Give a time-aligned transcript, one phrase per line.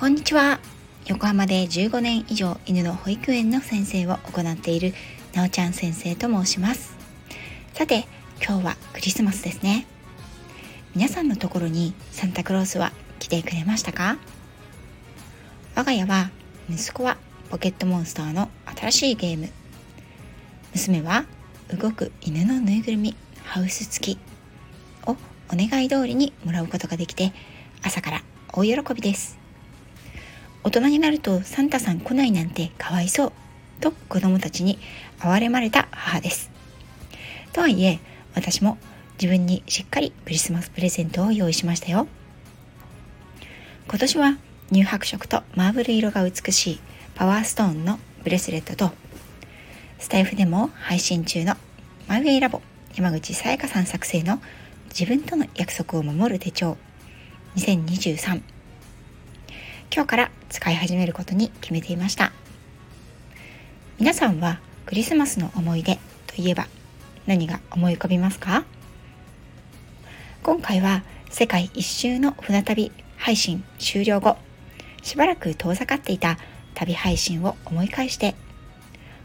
[0.00, 0.60] こんにちは。
[1.08, 4.94] 横浜で15年以上犬の保育園の先生を行っている
[5.34, 6.96] なおちゃん先生と申します。
[7.74, 8.06] さて
[8.42, 9.86] 今日はクリスマスですね。
[10.96, 14.16] 皆さんのところにサンタクロースは来てくれましたか？
[15.74, 16.30] 我が家は
[16.70, 17.18] 息子は
[17.50, 19.50] ポケットモンスターの新しいゲーム。
[20.72, 21.26] 娘は
[21.78, 23.14] 動く犬のぬいぐるみ
[23.44, 24.18] ハウス付き
[25.04, 25.16] をお
[25.52, 27.34] 願い通りにもらうことができて
[27.82, 28.22] 朝から
[28.54, 29.38] 大喜びです。
[30.62, 33.32] 大人になるとサンタさん来ないなんてかわいそう
[33.80, 34.78] と子供たちに
[35.18, 36.50] 哀れまれた母です。
[37.52, 37.98] とはいえ
[38.34, 38.78] 私も
[39.14, 42.06] 自分にしっかりクリスマスプレゼントを用意しましたよ。
[43.88, 44.38] 今年は
[44.70, 46.80] 乳白色とマーブル色が美しい
[47.14, 48.92] パワーストーンのブレスレットと
[49.98, 51.54] スタイフでも配信中の
[52.06, 52.62] マイウェイラボ
[52.94, 54.40] 山口さやかさん作成の
[54.90, 56.76] 自分との約束を守る手帳
[57.56, 58.42] 2023
[59.92, 62.30] 今日から使い始めることに決めていました。
[63.98, 66.68] 皆さんはクリスマスの思い出といえば
[67.26, 68.64] 何が思い浮かびますか？
[70.44, 74.36] 今回は世界一周の船旅配信終了後
[75.02, 76.38] しばらく遠ざかっていた
[76.74, 78.36] 旅配信を思い返して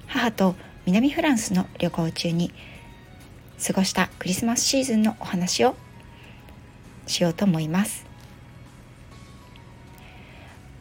[0.07, 0.55] 母と
[0.87, 2.51] 南フランスの旅行中に
[3.65, 5.75] 過ごしたクリスマスシーズンのお話を
[7.05, 8.04] しようと思います。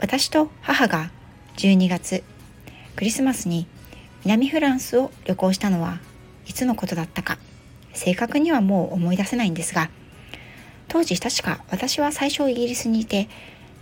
[0.05, 1.11] 私と母が
[1.57, 2.25] 12月
[2.95, 3.67] クリスマスに
[4.27, 5.99] 南フランスを旅行したのは
[6.47, 7.39] いつのことだったか
[7.95, 9.89] 正確にはもう思い出せないんですが
[10.89, 13.31] 当時確か私は最初イギリスにいて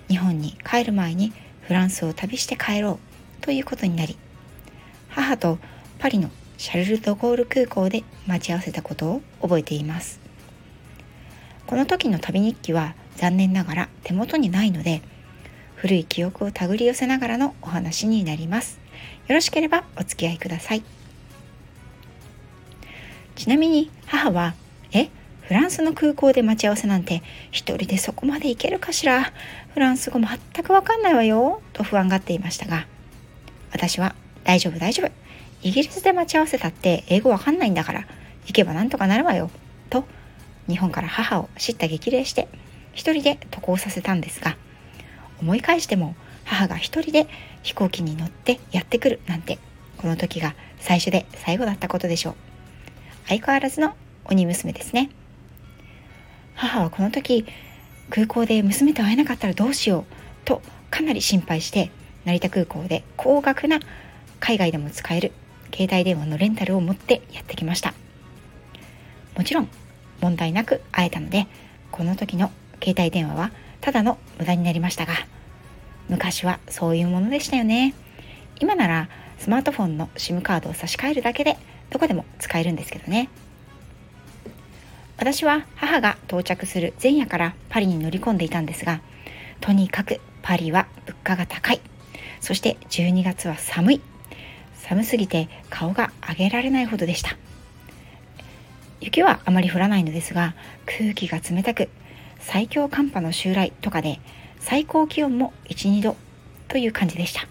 [0.07, 3.01] 日本に帰る前にフランスを旅して帰ろ
[3.41, 4.17] うということになり
[5.09, 5.59] 母と
[5.99, 10.21] パリのシャルル・ド・ゴール空港で待ち合わせたことを覚えています。
[11.67, 15.03] この時の旅日記は残念ながら手元にないので
[15.83, 18.79] 古い記憶を手繰り寄せながらのお話になります。
[19.27, 20.85] よろしければお付き合いください。
[23.35, 24.55] ちなみに母は
[24.93, 25.09] え
[25.41, 29.33] フランスの空港で待ち合わせなんて一人でそこまで行けるかしら？
[29.75, 32.87] フランス語全くわかんないわよと不安がっていましたが
[33.73, 35.11] 私は大丈夫大丈夫。
[35.63, 38.07] イギリスで待ち合わせたって英語わかんないんだから
[38.47, 39.51] 行けばなんとかなるわよ
[39.91, 40.05] と
[40.69, 42.47] 日本から母を叱咤激励して
[42.93, 44.57] 一人で渡航させたんですが
[45.43, 46.15] 思い返しても
[46.45, 47.27] 母が一人で
[47.63, 49.59] 飛行機に乗ってやってくるなんて
[49.99, 52.35] この時が最初で最後だったことでしょう。
[53.29, 53.95] 相変わらずの
[54.25, 55.11] 鬼娘ですね。
[56.55, 57.45] 母はこの時
[58.11, 60.05] 空港で娘と会えなかったらどうしよう
[60.45, 60.61] と
[60.91, 61.91] かなり心配して
[62.25, 63.81] 成田空港で高額な
[64.39, 65.33] 海外でも使える
[65.75, 67.95] 携帯電話のレンタルを持ってやってきました。
[69.37, 69.69] もちろん
[70.21, 71.47] 問題なく会えたので
[71.91, 72.51] この時の
[72.83, 73.51] 携帯電話は
[73.83, 75.13] ただの無駄になりましたが
[76.09, 77.95] 昔はそういうものでしたよね。
[78.61, 81.57] 今ならスマートフォンの SIM カードを差し替えるだけで
[81.91, 83.29] どこでも使えるんですけどね。
[85.17, 89.01] 私は母が到着する前夜からパリに乗り込んでいたんですが
[89.61, 91.81] とにかくパリは物価が高い。
[92.41, 94.01] そして12月は寒い。
[94.75, 97.37] 寒すぎて顔が上げられないほどでした。
[99.01, 100.55] 雪はあまり降らないのですが
[100.87, 101.89] 空気が冷たく
[102.43, 104.21] 最強寒波の襲来とかで
[104.59, 106.17] 最高気温も12度
[106.69, 107.47] という感じでした。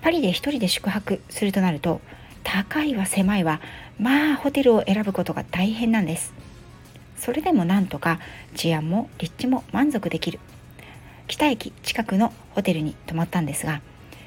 [0.00, 2.00] パリで一人で宿泊するとなると
[2.44, 3.60] 高いは狭いは
[3.98, 6.32] まあホテルを選ぶことが大変なんです。
[7.16, 8.20] それでもなんとか
[8.54, 10.38] 治安も立地も満足できる。
[11.26, 13.82] 北駅近くのホテルに泊まったんですが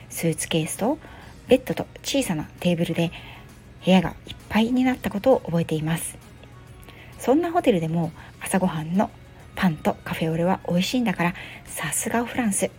[0.10, 1.00] スーツケースと
[1.48, 3.12] ベッドと小さなテーブルで
[3.84, 6.31] 部屋がいっぱいになったことを覚えています。
[7.22, 8.12] そんなホテルでも
[8.42, 9.12] 朝ごはんの
[9.56, 12.72] パンとカフェオレは美味しいんだからさすがフランス。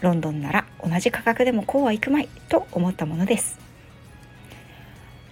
[0.00, 3.58] ロンドンなら同じ価格でもこうはいくまいと思ったものです。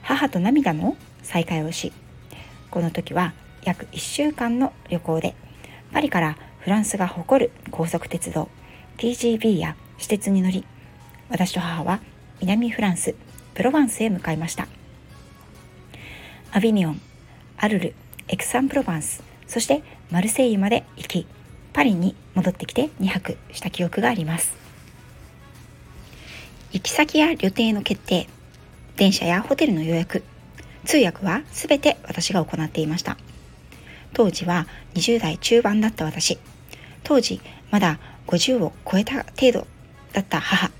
[0.02, 1.94] 母と涙の再会をし
[2.70, 3.32] この時は
[3.64, 5.34] 約1週間の旅行で
[5.92, 8.50] パリからフランスが誇る高速鉄道
[8.98, 10.66] TGV や私鉄に乗り
[11.30, 12.00] 私と母は
[12.40, 13.14] 南フランス
[13.54, 14.68] プロヴァンスへ向かいました。
[16.52, 17.00] アビニオン
[17.56, 17.94] アルル
[18.28, 19.22] エクサンプロヴァンス。
[19.46, 21.26] そしてマルセイユまで行き
[21.72, 24.54] パリに戻ってきて2泊した記憶があります。
[26.72, 28.28] 行き先や旅程の決定
[28.96, 30.24] 電車やホテルの予約
[30.84, 33.16] 通訳は全て私が行っていました。
[34.12, 36.38] 当時は20代中盤だった私。
[37.02, 37.40] 当時
[37.70, 39.66] まだ50を超えた程度
[40.12, 40.70] だった母。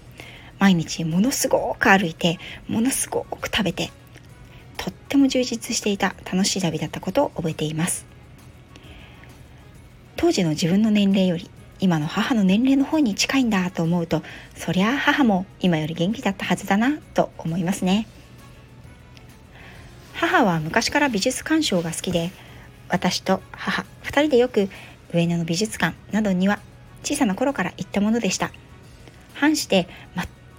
[0.59, 3.91] 毎日ものすごく歩いてものすごく食べて
[4.87, 8.07] とっても充実していた楽しい旅だったことを覚えています。
[10.15, 11.51] 当時の自分の年齢より
[11.81, 14.23] 今の母の年齢の方に近いんだと思うと
[14.55, 18.07] そりゃあ母も今より元気だったはずだなと思いますね。
[20.15, 22.31] 母は昔から美術鑑賞が好きで
[22.89, 24.71] 私と母2人でよく
[25.13, 26.61] 上野の美術館などには
[27.03, 28.53] 小さな頃から行ったものでした。
[29.35, 29.89] 反して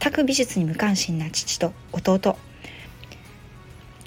[0.02, 2.38] 全く美術に無関心な父と弟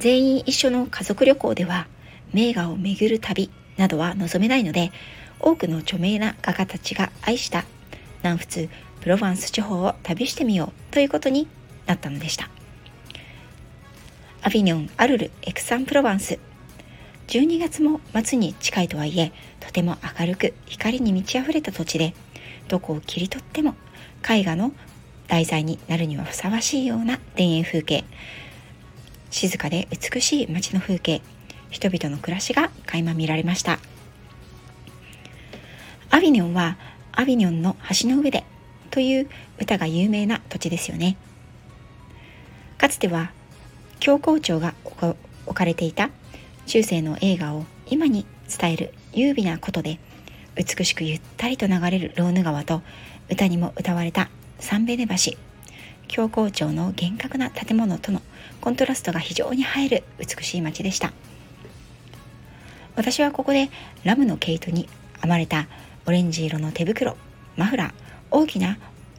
[0.00, 1.86] 全員一緒の家族旅行では
[2.32, 4.92] 名画を巡る旅などは望めないので
[5.38, 7.66] 多くの著名な画家たちが愛した
[8.22, 8.70] 南仏
[9.02, 11.46] プロヴァンス地方を旅してみようということに
[11.84, 12.48] なったのでした。
[14.42, 16.38] アビニョン・アルル・エクサン・プロヴァンス。
[17.28, 22.14] 12月も末に近いとはいえとても明るく光に満ち溢れた土地で
[22.68, 23.74] どこを切り取っても
[24.28, 24.72] 絵画の
[25.28, 28.04] 題材になるにはふさわしいような田園風景。
[29.30, 31.22] 静かで美しい街の風景。
[31.70, 33.78] 人々の暮らしが垣間見られました。
[36.10, 36.76] アビニョンは
[37.12, 38.44] アビニョンの橋の上で
[38.90, 39.28] という
[39.60, 41.16] 歌が有名な土地ですよね。
[42.76, 43.30] かつては
[44.00, 44.74] 教皇庁が
[45.46, 46.10] 置かれていた
[46.66, 50.00] 中世の映画を今に伝える優美なことで
[50.56, 52.82] 美しくゆったりと流れるローヌ川と
[53.30, 54.28] 歌にも歌われた
[54.58, 55.49] サンベネ橋。
[56.10, 58.20] 教皇庁の厳格な建物との
[58.60, 61.12] コントラストが非常に映える美しい街でした。
[62.96, 63.70] 私はここで
[64.02, 64.88] ラムの毛糸に
[65.22, 65.68] 編まれた
[66.06, 67.16] オレンジ色の手袋
[67.56, 67.92] マフラー
[68.32, 68.78] 大きな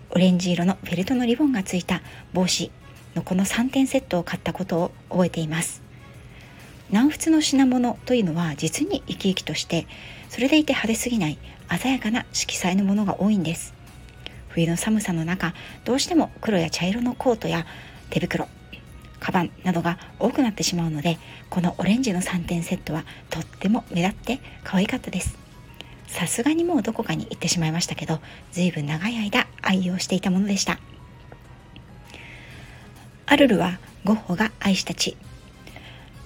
[0.09, 2.01] オレンジ色のフェルトのリボンがついた
[2.33, 2.71] 帽子
[3.15, 5.81] のこの3点セットを買ったことを覚えています。
[6.89, 9.87] 南仏の品物というのは実に生き生きとして
[10.27, 11.37] それでいて派手すぎない
[11.79, 13.73] 鮮やかな色彩のものが多いんです。
[14.53, 15.53] 冬の寒さの中
[15.83, 17.65] どうしても黒や茶色のコートや
[18.09, 18.47] 手袋
[19.19, 21.17] カバンなどが多くなってしまうので
[21.49, 25.37] このオレンジの3点セットはとっても目立って可愛かったです。
[26.07, 28.19] さすがにもうどこかに行ってしまいましたけど
[28.51, 30.79] 随分長い間愛用していたものでした。
[33.27, 35.15] アルルはゴッホが愛した地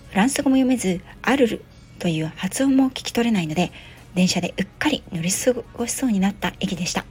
[0.09, 1.65] フランス語も読めずアルル
[1.99, 3.71] という発音も聞き取れないので
[4.15, 7.05] 電車でうっかり乗り過ごしそうになった駅でした。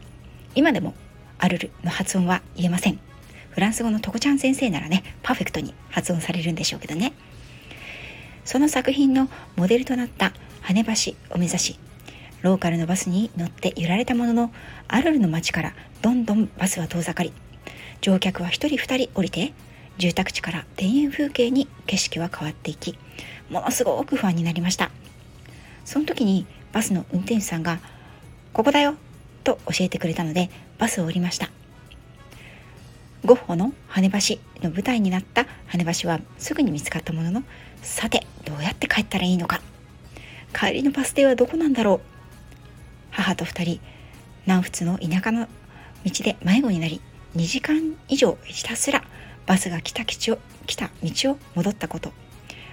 [0.55, 0.95] 今でも
[1.39, 2.99] アルルの発音は言えません。
[3.51, 7.13] フランス語のトコちゃん先生ならねパーフェクトに発音されるんでしょうけどね。
[8.45, 11.79] その作品のモデルとなった羽橋を目指し
[12.43, 14.53] ローカルのバスに乗って揺られたものの
[14.87, 17.33] アルルの街からどんどんバスは遠ざかり
[18.01, 19.55] 乗客は1人2人降りて
[19.97, 22.99] 住宅地から田園風景に景色は変わっていき
[23.49, 24.91] ものすごく不安になりました。
[25.85, 27.79] その時にバスの運転手さんが
[28.53, 28.97] 「ここだよ」
[29.45, 31.51] と教えてくれたのでバスを降りました。
[33.25, 37.43] ゴッホの羽橋の舞台になった羽橋はすぐに見つかったものの
[37.81, 39.61] さてどうやって帰ったらいいのか。
[40.53, 42.01] 帰りのバス停はどこなんだろう。
[43.11, 43.81] 母と2人
[44.47, 45.49] 南仏の田舎の
[46.05, 47.01] 道で迷子になり
[47.37, 49.03] 2時間以上ひたすら
[49.47, 52.13] バスが来た道を来た道を戻ったこと。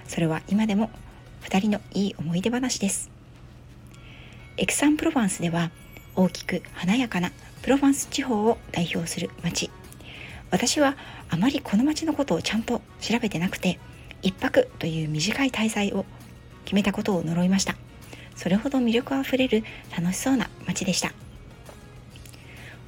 [0.06, 0.90] それは今でも
[1.44, 3.10] 2人のいい思い出話です。
[4.58, 5.70] エクサンプロヴァンスでは
[6.16, 7.30] 大きく華やかな
[7.62, 9.70] プロヴァンス地方を代表する町
[10.50, 10.96] 私は
[11.30, 13.78] あまりこの町のことをちゃんと調べてなくて
[14.22, 16.04] 1泊という短い滞在を
[16.64, 17.74] 決めたことを呪いました。
[18.36, 19.64] それほど魅力あふれる
[19.96, 21.12] 楽しそうな街でした。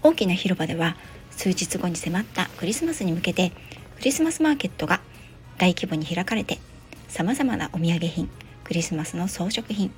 [0.02, 0.96] 大きな広場では
[1.30, 3.52] 数日後に迫ったクリスマスに向けて
[3.96, 5.00] クリスマスマーケットが
[5.56, 6.58] 大規模に開かれて
[7.08, 8.28] さまざまなお土産品
[8.64, 9.90] クリスマスの装飾品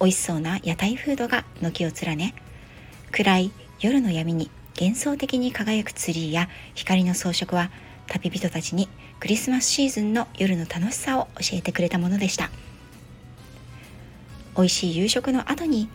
[0.00, 2.34] 美味しそうな屋台フードが軒を連ね
[3.16, 7.70] 暗い夜の闇に幻想的に輝くツリーや光の装飾は
[8.08, 8.88] 旅人たちに
[9.20, 12.50] クリスマスシーズンの夜の楽しさを教えてくれたものでした。
[14.56, 15.88] 美味しい夕食の後に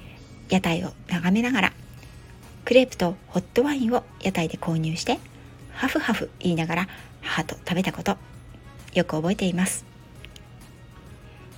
[0.49, 1.73] 屋台を眺めながら
[2.63, 5.19] クレープとホットワインを屋台で購入して
[5.73, 6.87] ハフハフ言いながら
[7.19, 8.15] 母と食べたこと
[8.93, 9.83] よく覚えています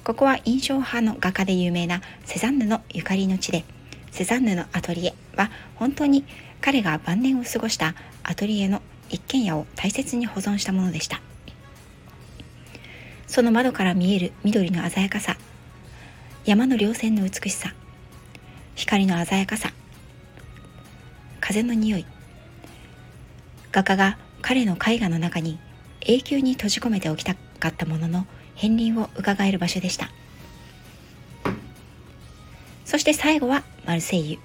[0.04, 3.64] ここは印象派の画家で有名なセザンヌのゆかりの地で
[4.12, 6.26] セザンヌのアトリエは本当に
[6.62, 11.22] 彼が晩年を過ごしたアトリエの一軒家を大切に保存したものでした。
[13.32, 15.38] その窓から見える緑の鮮やかさ
[16.44, 17.74] 山の稜線の美しさ
[18.76, 19.72] 光の鮮やかさ
[21.40, 22.06] 風の匂い
[23.72, 25.60] 画家が彼の絵画の中に
[26.02, 30.10] 永久に閉じ込めておきたかったものの片鱗を伺える場所でした。
[32.84, 34.40] そして最後はマルセイユ。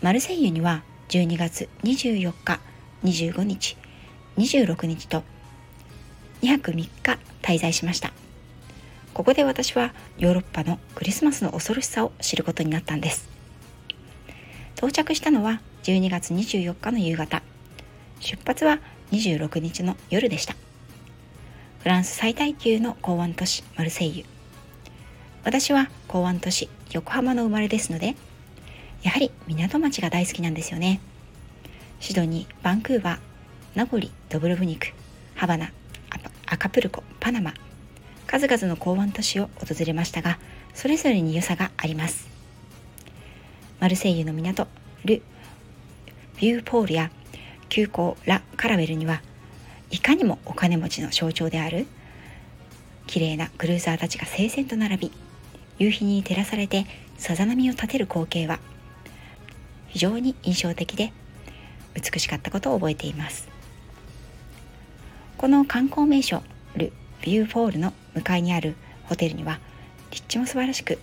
[0.00, 2.58] マルセイユには12月24日
[3.04, 3.76] 25日
[4.38, 5.22] 26日と
[6.40, 6.90] 2泊3日
[7.42, 8.12] 滞在しました。
[9.12, 13.28] ここで私はヨーロッパのクリスマスの恐ろしさを知ることになったんです。
[14.76, 17.42] 到着したのは12月24日の夕方。
[18.20, 18.78] 出発は
[19.12, 20.54] 26日の夜でした。
[21.80, 24.24] フランス最大級の港湾都市マルセイユ。
[25.44, 28.16] 私は港湾都市横浜の生まれですので
[29.02, 31.00] やはり港町が大好きなんですよね。
[32.00, 34.88] シドニーバンクーバーナゴリドブロブニク
[35.34, 35.70] ハバナ
[36.46, 37.54] アカプルコパナマ。
[38.26, 40.38] 数々の港湾都市を訪れましたが
[40.72, 42.28] それぞれに良さがあります。
[43.80, 44.66] マルセイユの港
[45.04, 45.22] Le
[46.38, 47.10] Vieux-Port や
[47.70, 49.22] 旧港 La Caravelle には
[49.90, 51.86] いかにもお金持ちの象徴である
[53.06, 55.12] 綺麗なクルーザーたちが整然と並び
[55.78, 58.60] 夕日に照らされてさざ波を立てる光景は
[59.90, 61.12] 非常に印象的で
[61.94, 63.48] 美しかったことを覚えています。
[65.36, 66.42] この観光名所
[66.76, 66.92] Le
[67.22, 69.58] Vieux-Port の向かいにあるホテルには
[70.10, 70.98] 立地も素晴らしく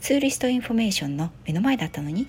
[0.00, 2.26] ツーリストインフォメーションの目の前だったのに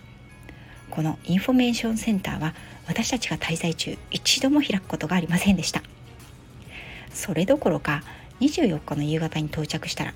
[0.89, 2.55] このインフォメーションセンターは
[2.87, 5.83] 私たちが滞在中一度も開くことがありませんでした。
[7.13, 8.03] それどころか
[8.39, 10.13] 24日の夕方に到着したら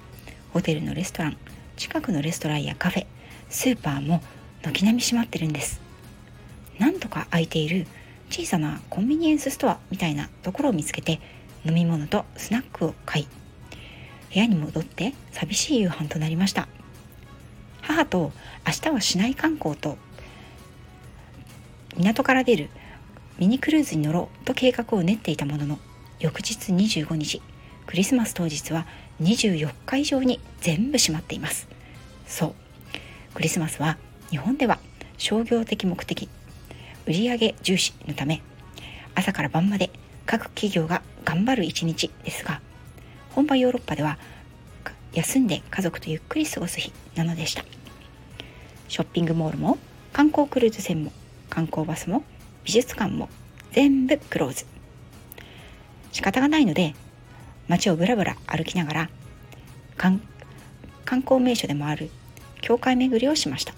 [0.53, 1.37] ホテルのレストラン
[1.77, 3.05] 近くのレストランやカフェ
[3.49, 4.21] スーパーも
[4.63, 5.81] 軒並み閉まってるんです。
[6.79, 7.87] なんとか空いている
[8.29, 11.19] 小さなコンビニエンスストアみたいなところを見つけて
[11.65, 13.27] 飲み物とスナックを買い
[14.33, 16.67] 部屋に戻って寂しい夕飯となりました。
[17.81, 18.31] 母と
[18.65, 19.97] 明日は市内観光と
[21.97, 22.69] 港から出る
[23.37, 25.79] ミニクルーズに乗ろうと計画を練っていたものの
[26.19, 27.41] 翌日25日
[27.87, 28.85] クリスマス当日は
[29.21, 31.67] 24日以上に全部閉まっています。
[32.25, 32.55] そう
[33.33, 33.97] クリスマスは
[34.31, 34.79] 日本では
[35.17, 36.29] 商業的目的
[37.05, 38.41] 売上重視のため
[39.13, 39.91] 朝から晩まで
[40.25, 42.61] 各企業が頑張る一日ですが
[43.31, 44.17] 本場ヨーロッパでは
[45.13, 47.65] 休んで家族とゆっくり過ごす日なのでした。
[48.87, 49.77] ショッピングモールも
[50.13, 51.11] 観光クルーズ船も
[51.49, 52.23] 観光バスも
[52.63, 53.27] 美術館も
[53.73, 54.65] 全部クローズ。
[56.13, 56.93] 仕方がないので
[57.67, 59.09] 街をぶらぶら歩きながら
[59.97, 60.21] 観
[61.05, 62.09] 光名所でもある
[62.61, 63.73] 教会巡りをしました。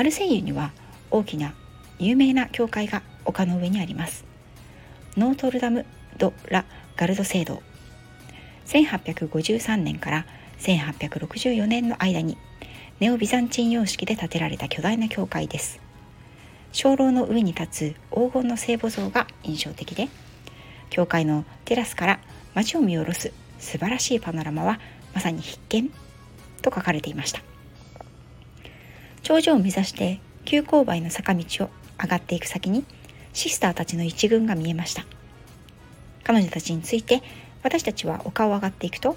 [0.00, 0.72] マルセイユには
[1.10, 1.52] 大きな
[1.98, 4.24] 有名な教会が丘の上にあります。
[5.18, 5.84] ノートルダム・
[6.16, 6.64] ド・ラ・
[6.96, 7.60] ガルド聖堂。
[8.64, 10.26] 1853年から
[10.60, 12.38] 1864年の間に
[12.98, 15.82] ネオビザンチン様式で建てられた巨大な教会です。
[16.72, 20.08] 鐘楼の上に立つ黄金の聖母像が印象的で
[20.88, 22.20] 教会のテラスから
[22.54, 24.80] 街を見下ろす素晴らしいパノラマは
[25.12, 25.90] まさに必見
[26.62, 27.49] と書かれていました。
[29.22, 31.70] 頂上を目指して急勾配の坂道を
[32.02, 32.84] 上がっていく先に
[33.32, 35.04] シスターたちの一群が見えました。
[36.24, 37.22] 彼女たちについて
[37.62, 39.16] 私たちは丘を上がっていくと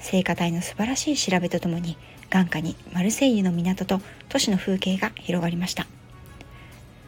[0.00, 1.96] 聖火台の素晴らしい調べとともに
[2.30, 5.86] 眼下にマルセイユの港と都市の風景が広がりました。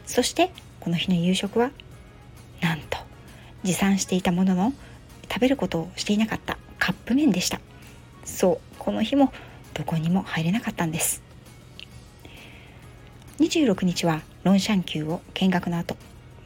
[0.06, 1.70] そしてこの日の夕食は
[2.60, 2.98] なんと
[3.64, 4.72] 持参していたものの
[5.28, 7.60] 食べることをしていなかったカップ麺でした。
[8.24, 9.32] そうこの日も
[9.74, 11.25] どこにも入れなかったんです。
[13.38, 15.96] 26日はロンシャン級を見学の後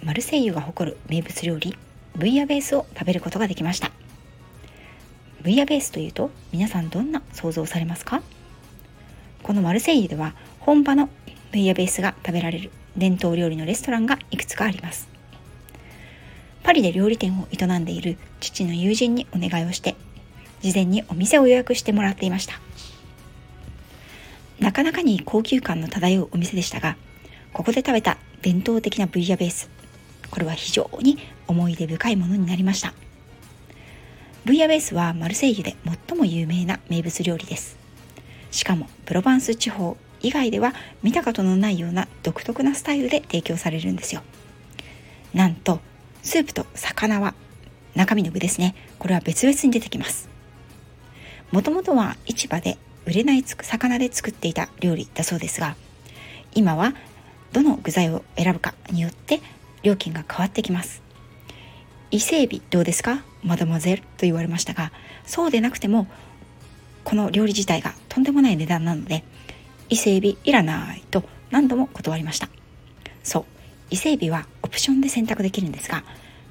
[0.02, 1.76] マルセイユが誇る名物料理
[2.16, 3.92] ブイヤベースを食べることができました。
[5.42, 8.22] ブイヤベースというと皆さんどんな想像されますか？
[9.42, 11.08] このマルセイユでは本場の
[11.52, 15.08] ブイヤベースが食べられる伝統料理のレストランがいくつかあります。
[16.64, 19.94] パリで料理店を営んでいる父の友人にお願いをして
[20.60, 22.54] 事前にお店を予約してもらっていました。
[24.60, 26.96] なかなかに高級感の漂うお店でしたが
[27.52, 29.68] ここで食べた伝統的なブイヤベース。
[30.30, 32.94] これは非常に思い出深いものになりました。
[34.44, 35.76] ブイヤベースはマルセイユで
[36.08, 37.76] 最も有名な名物料理です。
[38.50, 44.22] しかもプロバンス地方以外では見たことのないような独特なスタイルで提供されるんですよ。
[45.34, 45.80] なんと
[46.22, 47.34] スープと魚は
[47.94, 48.74] 中身の具ですね。
[48.98, 50.28] これは別々に出てきます。
[51.50, 55.76] もともとは市場で売れない魚で作っていた料理だそうですが
[56.54, 56.94] 今は
[57.52, 59.40] どの具材を選ぶかによって
[59.82, 61.02] 料金が変わってきます。
[62.10, 63.22] 伊勢海老どうですか？
[63.42, 64.92] マドマゼルと言われましたが
[65.24, 66.06] そうでなくても
[67.04, 69.24] この料理自体がとんでもない値段なので
[69.88, 72.48] 伊勢海老いらないと何度も断りました。
[73.22, 73.44] そう
[73.90, 76.04] 伊勢海老はオプションで選択できるんですが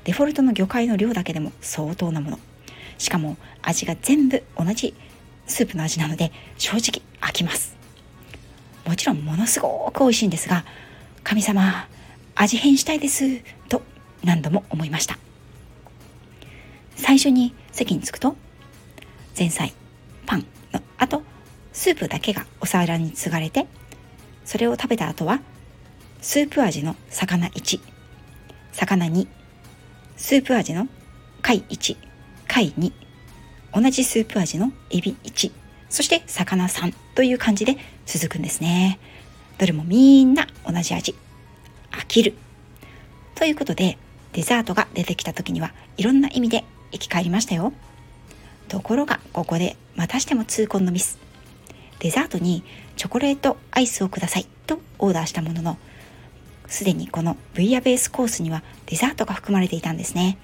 [0.06, 2.40] デフォルトの魚介の量だけでも相当なもの。
[2.98, 4.94] しかも味が全部同じ
[5.50, 7.76] スープの味なので正直飽きます。
[8.86, 10.66] もちろんものすごく美味しいんですが
[11.24, 11.88] 神様
[12.36, 13.82] 味変したいですと
[14.24, 15.18] 何度も思いました。
[16.96, 18.36] 最初に席に着くと
[19.38, 19.74] 前菜
[20.26, 21.24] パンの後
[21.74, 23.68] スープだけがお皿に継がれて
[24.46, 25.40] それを食べた後は
[26.22, 27.80] スープ味の魚1
[28.74, 29.28] 魚2
[30.18, 30.88] スープ味の
[31.42, 31.98] 貝1
[32.48, 32.92] 貝2
[33.74, 35.52] 同じスープ味のエビ1
[35.90, 39.00] そして魚3という感じで続くんですね。
[39.58, 41.16] どれもみんな同じ味。
[41.92, 42.36] 飽きる。
[43.36, 43.98] ということで
[44.34, 47.74] デザートが出てきた時にはいろんな意味で生き返りましたよ。
[48.68, 51.18] ところがここでまたしても痛恨のミス。
[52.00, 52.64] デザートに
[52.96, 55.78] チョコレートアイスをくださいとオーダーしたものの
[56.68, 60.38] すでにこのブイヤベースコースにはデザートが含まれていたんですね。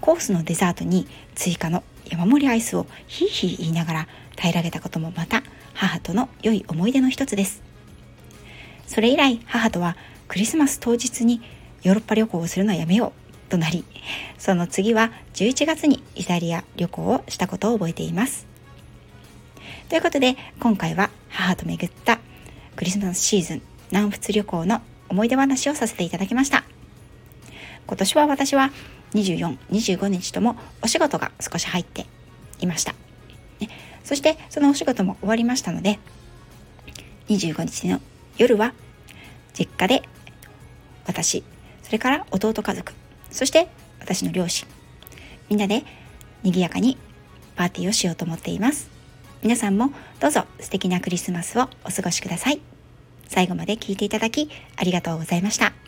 [0.00, 5.42] コースのデザートに追加の山盛りアイスをヒーヒー言いながら平らげたこともまた
[5.74, 7.62] 母との良い思い出の一つです。
[8.86, 9.96] それ以来母とは
[10.28, 11.42] クリスマス当日に
[11.82, 13.12] ヨーロッパ旅行をするのはやめよ
[13.48, 13.84] うとなり
[14.38, 18.46] その次は11月にイタリア旅行をしたことを覚えています。
[19.88, 22.18] ということで今回は母と巡った
[22.76, 26.64] クリスマスシーズン南仏旅行の思い出話をさせていただきました。
[27.86, 28.70] 今年は私は
[29.14, 32.06] 24、25日ともお仕事が少し入って
[32.60, 32.94] いました、
[33.60, 33.68] ね、
[34.04, 35.98] そしてそのお仕事も終わりましたので
[37.28, 38.00] 25日の
[38.36, 38.72] 夜は
[39.54, 40.02] 実家で
[41.06, 41.42] 私
[41.82, 42.92] それから弟家族
[43.30, 43.68] そして
[44.00, 44.68] 私の両親
[45.48, 45.84] みんなで
[46.42, 46.96] 賑やかに
[47.56, 48.88] パーティーをしようと思っています。
[49.42, 52.60] 皆さんもどうぞ素敵なクリスマスをお過ごしください。
[53.28, 55.87] 最後まで聞いていただきありがとうございました。